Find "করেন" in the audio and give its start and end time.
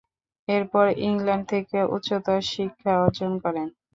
3.43-3.67